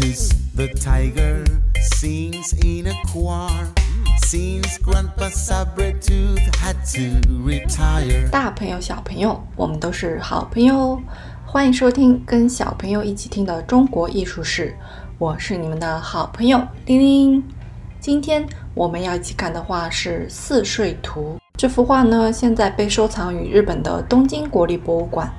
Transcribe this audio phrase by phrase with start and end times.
[0.00, 1.44] this the tiger
[1.98, 3.68] sings in a choir
[4.24, 8.28] since Grandpa Sabretooth had to retire.
[8.30, 11.02] 大朋友、小朋友，我们都是好朋友哦！
[11.44, 14.74] 欢迎收听跟小朋友一起听的中国艺术史，
[15.18, 17.44] 我是你们的好朋友玲玲。
[18.00, 21.36] 今天我们要一起看的画是《四睡图》。
[21.58, 25.30] 这幅画呢，现在被收藏于日本的东京国立博物馆。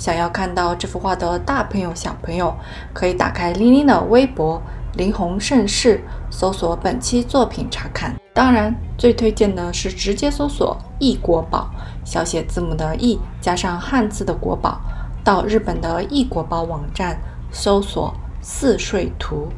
[0.00, 2.54] 想要看到这幅画的大朋友、小朋友，
[2.94, 4.60] 可以打开玲玲的微博
[4.96, 6.02] “林红盛世”，
[6.32, 8.16] 搜索本期作品查看。
[8.32, 11.68] 当然，最推荐的是直接搜索“异国宝”，
[12.02, 14.80] 小写字母的“异”加上汉字的“国宝”，
[15.22, 17.20] 到日本的异国宝网站
[17.52, 19.48] 搜索“四睡图”，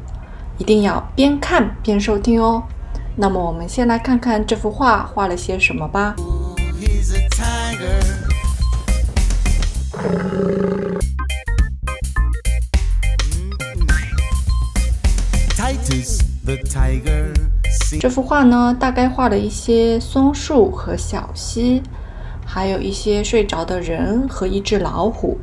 [0.59, 2.61] 一定要边看边收听哦。
[3.15, 6.13] 那么，我们先来看看这幅画画了些什么吧。
[6.77, 8.32] He's a tiger.
[17.99, 21.81] 这幅画呢，大概画了一些松树和小溪，
[22.45, 25.39] 还有一些睡着的人和一只老虎。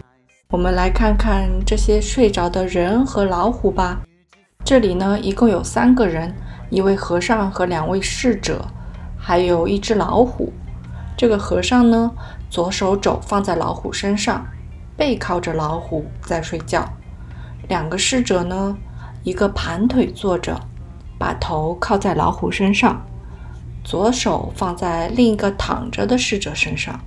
[0.50, 4.00] 我们来看看这些睡着的人和老虎吧。
[4.64, 6.34] 这里呢，一共有三个人，
[6.68, 8.66] 一位和尚和两位侍者，
[9.16, 10.52] 还有一只老虎。
[11.16, 12.10] 这个和尚呢，
[12.50, 14.46] 左手肘放在老虎身上，
[15.00, 16.86] 背靠着老虎在睡觉。
[17.70, 18.76] 两个侍者呢，
[19.22, 20.60] 一个盘腿坐着，
[21.18, 23.00] 把头靠在老虎身上，
[23.82, 27.00] 左手放在另一个躺着的侍者身上，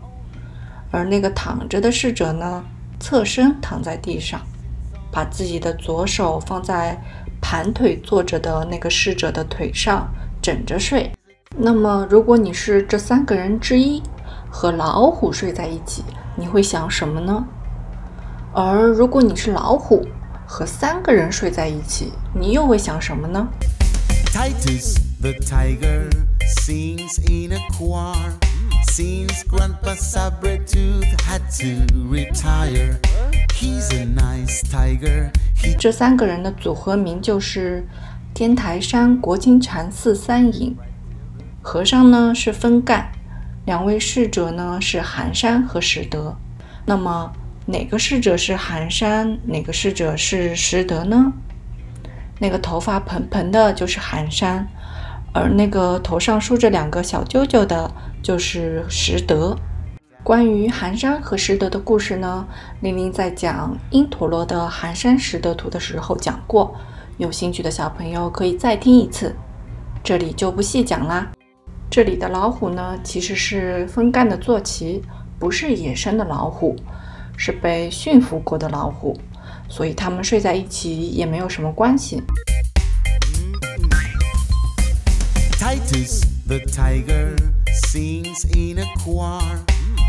[0.89, 2.63] 而那个躺着的侍者呢，
[2.99, 4.41] 侧身躺在地上，
[5.11, 6.99] 把自己的左手放在
[7.39, 11.11] 盘腿坐着的那个侍者的腿上，枕着睡。
[11.55, 14.01] 那么，如果你是这三个人之一，
[14.49, 16.03] 和老虎睡在一起，
[16.35, 17.45] 你会想什么呢？
[18.55, 20.05] 而如果你是老虎，
[20.45, 23.47] 和三个人睡在一起，你又会想什么呢
[24.27, 26.07] ？Titus the tiger
[26.63, 28.13] sings in a choir
[28.85, 32.99] since Grandpa Sabretooth had to retire.
[33.55, 35.31] He's a nice tiger.
[35.79, 37.87] 这三个人的组合名就是
[38.35, 40.77] 天台山国清禅寺三隐。
[41.63, 43.11] 和尚呢是分干，
[43.65, 46.37] 两位侍者呢是寒山和拾得。
[46.85, 47.31] 那么
[47.65, 51.31] 哪个侍者是寒山，哪个侍者是拾得呢？
[52.39, 54.67] 那个头发蓬蓬的就是寒山，
[55.33, 57.89] 而那个头上梳着两个小揪揪的
[58.21, 59.55] 就是拾得。
[60.23, 62.45] 关于寒山和拾得的故事呢，
[62.81, 66.75] 玲玲在讲因陀罗的《寒山拾得图》的时候讲过，
[67.17, 69.33] 有兴趣的小朋友可以再听一次，
[70.03, 71.29] 这里就不细讲啦。
[71.89, 75.01] 这里的老虎呢，其实是风干的坐骑，
[75.37, 76.75] 不是野生的老虎，
[77.37, 79.17] 是被驯服过的老虎，
[79.67, 82.21] 所以它们睡在一起也没有什么关系。
[85.59, 87.35] Titus the tiger
[87.89, 89.41] sings in a choir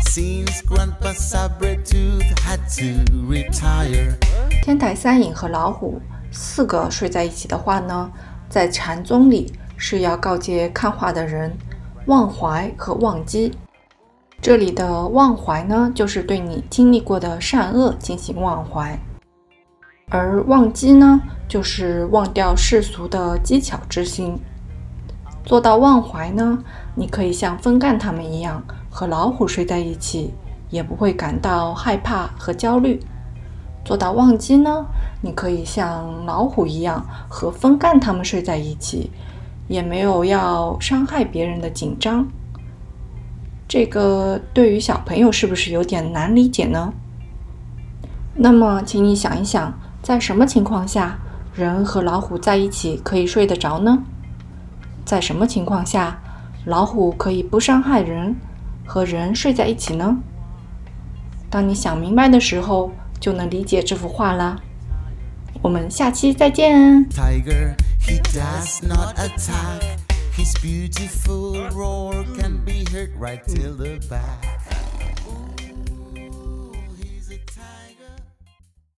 [0.05, 4.15] since Grandpa Sabretooth had to retire.
[4.61, 8.11] 天台三影和老虎四个睡在一起的话呢，
[8.49, 11.55] 在禅宗里是要告诫看画的人
[12.07, 13.51] 忘怀和忘机。
[14.45, 18.95] 这里的忘怀呢，就是对你经历过的善恶进行忘怀；
[20.07, 24.37] 而忘机呢，就是忘掉世俗的机巧之心。
[25.43, 26.59] 做到忘怀呢，
[26.93, 28.61] 你可以像风干他们一样，
[28.91, 30.31] 和老虎睡在一起，
[30.69, 32.99] 也不会感到害怕和焦虑。
[33.83, 34.85] 做到忘机呢，
[35.21, 39.09] 你可以像老虎一样和风干他们睡在一起，
[39.67, 42.27] 也没有要伤害别人的紧张。
[43.67, 46.93] 这个对于小朋友是不是有点难理解呢？
[48.35, 51.17] 那么，请你想一想，在什么情况下
[51.53, 54.03] 人和老虎在一起可以睡得着呢？
[55.03, 56.19] 在什么情况下
[56.65, 58.35] 老虎可以不伤害人，
[58.85, 60.17] 和人睡在一起呢？
[61.49, 64.59] 当你想明白的时候，就能理解这幅画啦。
[65.61, 67.07] 我们下期再见。
[67.09, 70.04] Tiger, he does not attack.
[70.35, 74.54] His beautiful roar can be heard right till the back.